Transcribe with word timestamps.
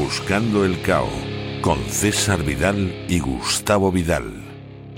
Buscando 0.00 0.64
el 0.64 0.80
Cao 0.80 1.08
con 1.60 1.76
César 1.86 2.44
Vidal 2.44 3.04
y 3.08 3.18
Gustavo 3.18 3.90
Vidal. 3.90 4.47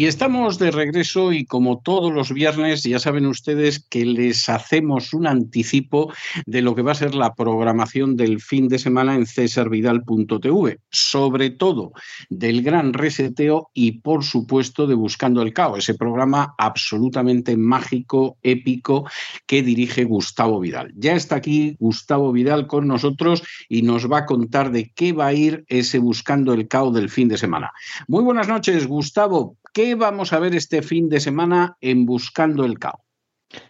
Y 0.00 0.06
estamos 0.06 0.59
de 0.59 0.70
regreso 0.70 1.30
y 1.30 1.45
como 1.45 1.82
todos 1.82 2.10
los 2.10 2.32
viernes 2.32 2.84
ya 2.84 2.98
saben 2.98 3.27
ustedes 3.27 3.84
que 3.84 4.06
les 4.06 4.48
hacemos 4.48 5.12
un 5.12 5.26
anticipo 5.26 6.10
de 6.46 6.62
lo 6.62 6.74
que 6.74 6.80
va 6.80 6.92
a 6.92 6.95
ser 6.95 7.14
la 7.14 7.34
programación 7.34 8.16
del 8.16 8.40
fin 8.40 8.68
de 8.68 8.78
semana 8.78 9.14
en 9.14 9.26
cesarvidal.tv, 9.26 10.78
sobre 10.90 11.50
todo 11.50 11.92
del 12.30 12.62
gran 12.62 12.95
reseteo 12.95 13.68
y 13.74 14.01
por 14.01 14.24
supuesto 14.24 14.87
de 14.87 14.95
Buscando 14.95 15.43
el 15.43 15.52
Cao, 15.52 15.76
ese 15.76 15.93
programa 15.93 16.54
absolutamente 16.56 17.59
mágico, 17.59 18.38
épico 18.43 19.04
que 19.46 19.62
dirige 19.62 20.04
Gustavo 20.04 20.60
Vidal. 20.60 20.95
Ya 20.96 21.12
está 21.12 21.37
aquí 21.37 21.76
Gustavo 21.78 22.32
Vidal 22.32 22.68
con 22.68 22.87
nosotros 22.87 23.43
y 23.68 23.82
nos 23.82 24.10
va 24.10 24.21
a 24.21 24.24
contar 24.24 24.73
de 24.73 24.93
qué 24.95 25.12
va 25.12 25.26
a 25.26 25.34
ir 25.34 25.66
ese 25.68 25.98
Buscando 25.98 26.54
el 26.54 26.68
Cao 26.68 26.90
del 26.90 27.10
fin 27.10 27.28
de 27.28 27.37
semana. 27.37 27.71
Muy 28.09 28.23
buenas 28.23 28.48
noches, 28.48 28.87
Gustavo. 28.87 29.59
¿Qué 29.73 29.90
vamos 29.95 30.33
a 30.33 30.38
ver 30.38 30.55
este 30.55 30.83
fin 30.83 31.09
de 31.09 31.21
semana 31.21 31.77
en 31.80 32.07
Buscando 32.07 32.65
el 32.65 32.79
Cao? 32.79 33.05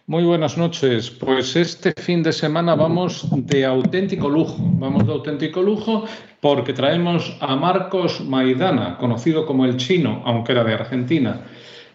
Muy 0.05 0.23
buenas 0.23 0.57
noches. 0.57 1.09
Pues 1.09 1.55
este 1.55 1.93
fin 1.99 2.21
de 2.21 2.33
semana 2.33 2.75
vamos 2.75 3.27
de 3.31 3.65
auténtico 3.65 4.29
lujo. 4.29 4.57
Vamos 4.59 5.07
de 5.07 5.13
auténtico 5.13 5.61
lujo 5.61 6.05
porque 6.39 6.73
traemos 6.73 7.35
a 7.39 7.55
Marcos 7.55 8.21
Maidana, 8.21 8.97
conocido 8.97 9.45
como 9.45 9.65
el 9.65 9.77
chino, 9.77 10.21
aunque 10.25 10.51
era 10.51 10.63
de 10.63 10.73
Argentina. 10.73 11.41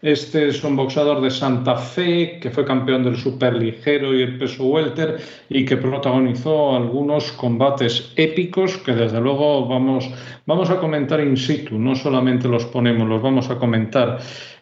Este 0.02 0.48
es 0.48 0.62
un 0.62 0.76
boxeador 0.76 1.20
de 1.20 1.30
Santa 1.30 1.76
Fe 1.76 2.38
que 2.40 2.50
fue 2.50 2.64
campeón 2.64 3.02
del 3.02 3.16
superligero 3.16 4.14
y 4.14 4.22
el 4.22 4.38
peso 4.38 4.64
welter 4.64 5.16
y 5.48 5.64
que 5.64 5.76
protagonizó 5.76 6.76
algunos 6.76 7.32
combates 7.32 8.12
épicos 8.16 8.76
que 8.78 8.92
desde 8.92 9.20
luego 9.20 9.66
vamos, 9.66 10.10
vamos 10.44 10.70
a 10.70 10.76
comentar 10.76 11.20
in 11.20 11.36
situ, 11.36 11.78
no 11.78 11.94
solamente 11.94 12.46
los 12.48 12.66
ponemos, 12.66 13.08
los 13.08 13.22
vamos 13.22 13.48
a 13.50 13.56
comentar. 13.56 14.18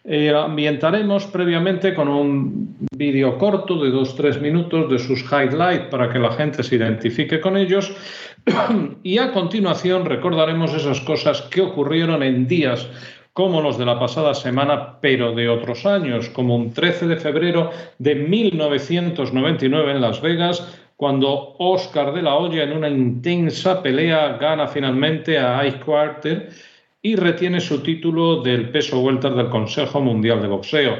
Eh, 0.07 0.29
ambientaremos 0.29 1.25
previamente 1.25 1.95
con 1.95 2.07
un 2.07 2.77
vídeo 2.95 3.39
corto 3.39 3.83
de 3.83 3.89
dos 3.89 4.15
tres 4.15 4.39
minutos 4.39 4.89
de 4.89 4.99
sus 4.99 5.23
highlights 5.23 5.87
para 5.89 6.13
que 6.13 6.19
la 6.19 6.31
gente 6.31 6.61
se 6.61 6.75
identifique 6.75 7.41
con 7.41 7.57
ellos 7.57 7.91
y 9.03 9.17
a 9.17 9.31
continuación 9.31 10.05
recordaremos 10.05 10.75
esas 10.75 11.01
cosas 11.01 11.41
que 11.49 11.61
ocurrieron 11.61 12.21
en 12.21 12.47
días 12.47 12.87
como 13.35 13.59
los 13.59 13.77
de 13.77 13.83
la 13.85 13.99
pasada 13.99 14.33
semana, 14.33 14.97
pero 15.01 15.35
de 15.35 15.49
otros 15.49 15.85
años, 15.85 16.29
como 16.29 16.55
un 16.55 16.71
13 16.71 17.05
de 17.07 17.17
febrero 17.17 17.69
de 17.99 18.15
1999 18.15 19.91
en 19.91 19.99
Las 19.99 20.21
Vegas, 20.21 20.65
cuando 20.95 21.53
Oscar 21.59 22.13
de 22.13 22.21
la 22.21 22.35
Hoya 22.35 22.63
en 22.63 22.71
una 22.71 22.87
intensa 22.87 23.83
pelea 23.83 24.37
gana 24.37 24.69
finalmente 24.69 25.37
a 25.37 25.67
Ice 25.67 25.81
Quarter 25.81 26.49
y 27.01 27.17
retiene 27.17 27.59
su 27.59 27.83
título 27.83 28.41
del 28.41 28.69
peso 28.69 29.01
welter 29.01 29.33
del 29.33 29.49
Consejo 29.49 29.99
Mundial 29.99 30.41
de 30.41 30.47
Boxeo. 30.47 30.95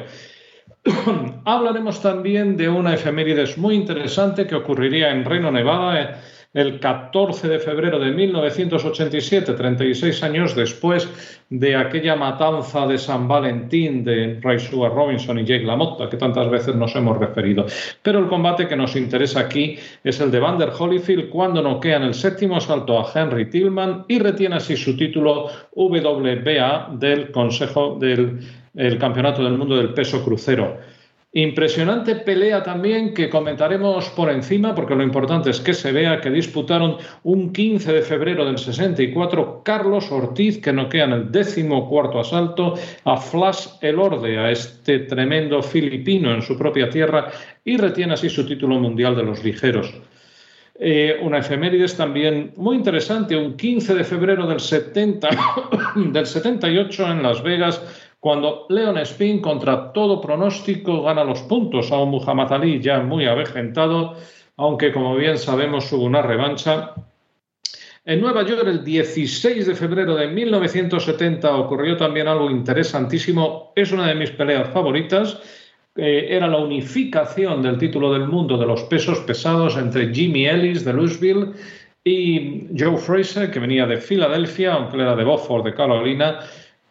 Hablaremos 1.45 2.01
también 2.01 2.57
de 2.57 2.67
una 2.67 2.95
efemérides 2.95 3.57
muy 3.57 3.75
interesante 3.75 4.45
que 4.45 4.55
ocurriría 4.55 5.09
en 5.09 5.23
Reno, 5.23 5.51
Nevada, 5.51 6.21
el 6.55 6.79
14 6.79 7.49
de 7.49 7.59
febrero 7.59 7.99
de 7.99 8.11
1987, 8.11 9.53
36 9.53 10.23
años 10.23 10.55
después 10.55 11.07
de 11.49 11.75
aquella 11.75 12.15
matanza 12.15 12.87
de 12.87 12.97
San 12.97 13.27
Valentín 13.27 14.05
de 14.05 14.39
Ray 14.41 14.57
Robinson 14.71 15.37
y 15.37 15.43
Jake 15.43 15.65
LaMotta, 15.65 16.09
que 16.09 16.15
tantas 16.15 16.49
veces 16.49 16.73
nos 16.73 16.95
hemos 16.95 17.17
referido. 17.17 17.65
Pero 18.01 18.19
el 18.19 18.27
combate 18.27 18.69
que 18.69 18.77
nos 18.77 18.95
interesa 18.95 19.41
aquí 19.41 19.77
es 20.03 20.19
el 20.21 20.31
de 20.31 20.39
Vander 20.39 20.71
Holyfield 20.79 21.29
cuando 21.29 21.61
noquea 21.61 21.97
en 21.97 22.03
el 22.03 22.13
séptimo 22.13 22.55
asalto 22.55 22.99
a 22.99 23.11
Henry 23.13 23.49
Tillman 23.49 24.05
y 24.07 24.19
retiene 24.19 24.55
así 24.55 24.77
su 24.77 24.95
título 24.95 25.49
WBA 25.73 26.91
del 26.93 27.31
Consejo 27.31 27.97
del 27.99 28.97
Campeonato 28.97 29.43
del 29.43 29.57
Mundo 29.57 29.75
del 29.75 29.93
Peso 29.93 30.23
Crucero. 30.23 30.94
Impresionante 31.37 32.15
pelea 32.15 32.63
también 32.63 33.13
que 33.13 33.29
comentaremos 33.29 34.07
por 34.11 34.29
encima, 34.29 34.73
porque 34.73 34.95
lo 34.95 35.03
importante 35.03 35.49
es 35.49 35.59
que 35.59 35.73
se 35.73 35.91
vea 35.91 36.21
que 36.21 36.29
disputaron 36.29 36.95
un 37.23 37.51
15 37.51 37.91
de 37.91 38.01
febrero 38.03 38.45
del 38.45 38.57
64 38.57 39.61
Carlos 39.65 40.09
Ortiz, 40.13 40.61
que 40.61 40.71
noquea 40.71 41.03
en 41.03 41.11
el 41.11 41.31
décimo 41.33 41.89
cuarto 41.89 42.21
asalto 42.21 42.75
a 43.03 43.17
Flash 43.17 43.67
Elorde, 43.81 44.37
a 44.37 44.49
este 44.49 44.99
tremendo 44.99 45.61
filipino 45.61 46.33
en 46.33 46.41
su 46.41 46.57
propia 46.57 46.89
tierra, 46.89 47.29
y 47.65 47.75
retiene 47.75 48.13
así 48.13 48.29
su 48.29 48.45
título 48.45 48.79
mundial 48.79 49.13
de 49.17 49.23
los 49.23 49.43
ligeros. 49.43 49.93
Eh, 50.77 51.19
una 51.21 51.39
efemérides 51.39 51.97
también 51.97 52.53
muy 52.55 52.77
interesante, 52.77 53.35
un 53.35 53.57
15 53.57 53.93
de 53.93 54.03
febrero 54.05 54.47
del, 54.47 54.61
70, 54.61 55.29
del 55.95 56.25
78 56.25 57.11
en 57.11 57.23
Las 57.23 57.43
Vegas, 57.43 57.81
cuando 58.25 58.65
Leon 58.69 58.97
Spin, 58.97 59.39
contra 59.39 59.93
todo 59.93 60.19
pronóstico, 60.19 61.03
gana 61.03 61.23
los 61.23 61.43
puntos 61.43 61.91
a 61.91 61.99
un 61.99 62.09
Muhammad 62.09 62.53
Ali 62.53 62.81
ya 62.81 62.99
muy 62.99 63.27
avejentado, 63.27 64.15
aunque 64.57 64.91
como 64.91 65.15
bien 65.15 65.37
sabemos 65.37 65.93
hubo 65.93 66.05
una 66.05 66.23
revancha. 66.23 66.95
En 68.03 68.21
Nueva 68.21 68.41
York, 68.41 68.63
el 68.65 68.83
16 68.83 69.67
de 69.67 69.75
febrero 69.75 70.15
de 70.15 70.25
1970, 70.25 71.55
ocurrió 71.55 71.97
también 71.97 72.27
algo 72.27 72.49
interesantísimo. 72.49 73.71
Es 73.75 73.91
una 73.91 74.07
de 74.07 74.15
mis 74.15 74.31
peleas 74.31 74.69
favoritas. 74.69 75.39
era 75.95 76.47
la 76.47 76.57
unificación 76.57 77.61
del 77.61 77.77
título 77.77 78.11
del 78.11 78.27
mundo 78.27 78.57
de 78.57 78.65
los 78.65 78.85
pesos 78.85 79.19
pesados 79.19 79.77
entre 79.77 80.11
Jimmy 80.11 80.47
Ellis 80.47 80.83
de 80.83 80.93
Louisville 80.93 81.51
y 82.03 82.69
Joe 82.75 82.97
Fraser, 82.97 83.51
que 83.51 83.59
venía 83.59 83.85
de 83.85 83.97
Filadelfia, 83.97 84.73
aunque 84.73 84.97
era 84.97 85.15
de 85.15 85.23
Beaufort, 85.23 85.63
de 85.63 85.75
Carolina 85.75 86.39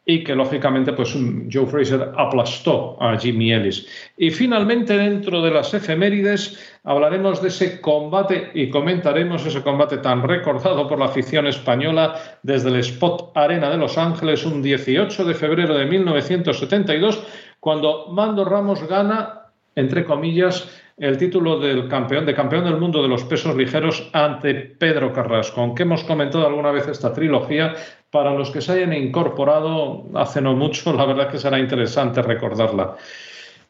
y 0.06 0.22
que 0.22 0.34
lógicamente 0.34 0.92
pues 0.92 1.16
Joe 1.50 1.66
Fraser 1.66 2.12
aplastó 2.16 2.97
a 3.00 3.19
Jimmy 3.19 3.53
Ellis. 3.53 3.87
Y 4.19 4.31
finalmente 4.31 4.97
dentro 4.97 5.41
de 5.41 5.50
las 5.50 5.72
efemérides 5.72 6.59
hablaremos 6.84 7.41
de 7.41 7.48
ese 7.48 7.81
combate 7.81 8.50
y 8.54 8.69
comentaremos 8.69 9.47
ese 9.47 9.62
combate 9.62 9.98
tan 9.98 10.22
recordado 10.22 10.87
por 10.87 10.98
la 10.98 11.06
afición 11.06 11.47
española 11.47 12.20
desde 12.42 12.69
el 12.69 12.76
Spot 12.76 13.32
Arena 13.34 13.70
de 13.70 13.78
Los 13.78 13.97
Ángeles 13.97 14.44
un 14.44 14.60
18 14.60 15.25
de 15.25 15.34
febrero 15.34 15.75
de 15.75 15.87
1972 15.87 17.26
cuando 17.59 18.09
Mando 18.09 18.44
Ramos 18.44 18.86
gana 18.86 19.41
entre 19.75 20.04
comillas 20.04 20.69
el 20.97 21.16
título 21.19 21.59
del 21.59 21.88
campeón, 21.88 22.25
de 22.25 22.34
campeón 22.34 22.65
del 22.65 22.77
mundo 22.77 23.03
de 23.03 23.09
los 23.09 23.25
pesos 23.25 23.56
ligeros 23.56 24.09
ante 24.12 24.55
Pedro 24.55 25.12
Carrasco. 25.12 25.60
Aunque 25.60 25.82
hemos 25.82 26.05
comentado 26.05 26.47
alguna 26.47 26.71
vez 26.71 26.87
esta 26.87 27.12
trilogía, 27.12 27.74
para 28.10 28.33
los 28.33 28.51
que 28.51 28.60
se 28.60 28.72
hayan 28.72 28.92
incorporado 28.92 30.04
hace 30.15 30.41
no 30.41 30.54
mucho, 30.54 30.92
la 30.92 31.04
verdad 31.04 31.28
que 31.28 31.39
será 31.39 31.59
interesante 31.59 32.22
recordarla. 32.22 32.97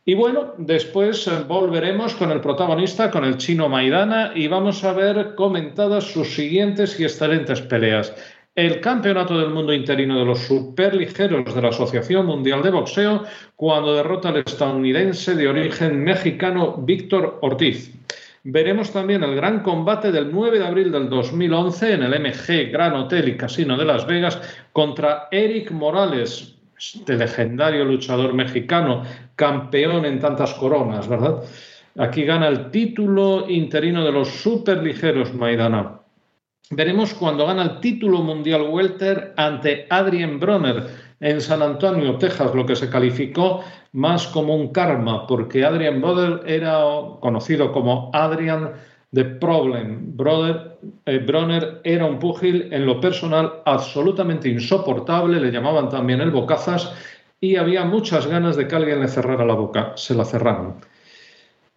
Y 0.04 0.12
bueno, 0.12 0.52
después 0.58 1.26
eh, 1.26 1.30
volveremos 1.48 2.14
con 2.14 2.30
el 2.30 2.42
protagonista, 2.42 3.10
con 3.10 3.24
el 3.24 3.38
chino 3.38 3.70
Maidana, 3.70 4.32
y 4.34 4.48
vamos 4.48 4.84
a 4.84 4.92
ver 4.92 5.34
comentadas 5.34 6.04
sus 6.04 6.34
siguientes 6.34 7.00
y 7.00 7.04
excelentes 7.04 7.62
peleas. 7.62 8.14
El 8.54 8.80
Campeonato 8.80 9.36
del 9.36 9.50
Mundo 9.50 9.74
Interino 9.74 10.16
de 10.16 10.24
los 10.24 10.38
Superligeros 10.38 11.52
de 11.52 11.60
la 11.60 11.70
Asociación 11.70 12.24
Mundial 12.26 12.62
de 12.62 12.70
Boxeo, 12.70 13.24
cuando 13.56 13.96
derrota 13.96 14.28
al 14.28 14.36
estadounidense 14.36 15.34
de 15.34 15.48
origen 15.48 16.04
mexicano 16.04 16.76
Víctor 16.78 17.40
Ortiz. 17.42 17.92
Veremos 18.44 18.92
también 18.92 19.24
el 19.24 19.34
gran 19.34 19.64
combate 19.64 20.12
del 20.12 20.30
9 20.30 20.60
de 20.60 20.66
abril 20.68 20.92
del 20.92 21.08
2011 21.08 21.94
en 21.94 22.02
el 22.04 22.20
MG 22.20 22.70
Gran 22.70 22.94
Hotel 22.94 23.28
y 23.30 23.36
Casino 23.36 23.76
de 23.76 23.86
Las 23.86 24.06
Vegas 24.06 24.40
contra 24.72 25.26
Eric 25.32 25.72
Morales, 25.72 26.54
este 26.78 27.16
legendario 27.16 27.84
luchador 27.84 28.34
mexicano, 28.34 29.02
campeón 29.34 30.04
en 30.04 30.20
tantas 30.20 30.54
coronas, 30.54 31.08
¿verdad? 31.08 31.42
Aquí 31.98 32.22
gana 32.22 32.46
el 32.46 32.70
título 32.70 33.46
interino 33.48 34.04
de 34.04 34.12
los 34.12 34.28
superligeros 34.28 35.34
Maidana. 35.34 36.03
Veremos 36.70 37.14
cuando 37.14 37.46
gana 37.46 37.62
el 37.62 37.80
título 37.80 38.22
mundial 38.22 38.62
welter 38.70 39.34
ante 39.36 39.86
Adrien 39.90 40.40
Bronner 40.40 40.86
en 41.20 41.40
San 41.40 41.62
Antonio, 41.62 42.16
Texas, 42.16 42.54
lo 42.54 42.66
que 42.66 42.76
se 42.76 42.90
calificó 42.90 43.62
más 43.92 44.26
como 44.26 44.54
un 44.54 44.72
karma, 44.72 45.26
porque 45.26 45.64
Adrien 45.64 46.00
Bronner 46.00 46.42
era 46.46 46.82
conocido 47.20 47.72
como 47.72 48.10
Adrian 48.12 48.72
The 49.14 49.24
Problem. 49.24 50.16
Brother, 50.16 50.76
eh, 51.06 51.18
Bronner 51.18 51.80
era 51.84 52.04
un 52.04 52.18
púgil 52.18 52.68
en 52.72 52.84
lo 52.84 53.00
personal 53.00 53.62
absolutamente 53.64 54.48
insoportable, 54.48 55.40
le 55.40 55.52
llamaban 55.52 55.88
también 55.88 56.20
el 56.20 56.32
bocazas 56.32 56.92
y 57.40 57.56
había 57.56 57.84
muchas 57.84 58.26
ganas 58.26 58.56
de 58.56 58.66
que 58.66 58.74
alguien 58.74 59.00
le 59.00 59.08
cerrara 59.08 59.44
la 59.46 59.54
boca. 59.54 59.92
Se 59.96 60.14
la 60.14 60.24
cerraron. 60.24 60.74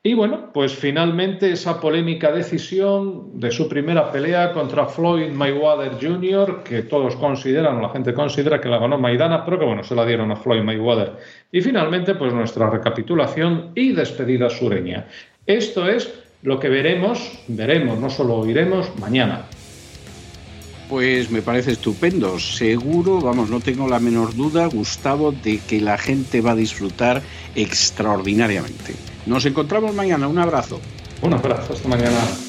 Y 0.07 0.13
bueno, 0.13 0.51
pues 0.53 0.73
finalmente 0.73 1.51
esa 1.51 1.81
polémica 1.81 2.31
decisión 2.31 3.37
de 3.41 3.51
su 3.51 3.67
primera 3.67 4.09
pelea 4.09 4.53
contra 4.53 4.85
Floyd 4.85 5.33
Mayweather 5.33 5.97
Jr., 5.99 6.63
que 6.63 6.83
todos 6.83 7.17
consideran, 7.17 7.75
o 7.75 7.81
la 7.81 7.89
gente 7.89 8.13
considera 8.13 8.61
que 8.61 8.69
la 8.69 8.77
ganó 8.77 8.97
Maidana, 8.97 9.43
pero 9.43 9.59
que 9.59 9.65
bueno, 9.65 9.83
se 9.83 9.95
la 9.95 10.05
dieron 10.05 10.31
a 10.31 10.37
Floyd 10.37 10.63
Mayweather. 10.63 11.11
Y 11.51 11.59
finalmente, 11.59 12.15
pues 12.15 12.31
nuestra 12.31 12.69
recapitulación 12.69 13.71
y 13.75 13.91
despedida 13.91 14.49
sureña. 14.49 15.07
Esto 15.45 15.89
es 15.89 16.09
lo 16.41 16.57
que 16.57 16.69
veremos, 16.69 17.43
veremos, 17.49 17.99
no 17.99 18.09
solo 18.09 18.35
oiremos, 18.35 18.89
mañana. 19.01 19.41
Pues 20.87 21.29
me 21.29 21.41
parece 21.41 21.73
estupendo. 21.73 22.39
Seguro, 22.39 23.19
vamos, 23.19 23.49
no 23.49 23.59
tengo 23.59 23.89
la 23.89 23.99
menor 23.99 24.33
duda, 24.33 24.67
Gustavo, 24.67 25.33
de 25.33 25.59
que 25.59 25.81
la 25.81 25.97
gente 25.97 26.39
va 26.39 26.51
a 26.51 26.55
disfrutar 26.55 27.21
extraordinariamente. 27.55 29.16
Nos 29.27 29.45
encontramos 29.45 29.93
mañana. 29.93 30.27
Un 30.27 30.39
abrazo. 30.39 30.79
Un 31.21 31.33
abrazo. 31.33 31.73
Hasta 31.73 31.87
mañana. 31.87 32.46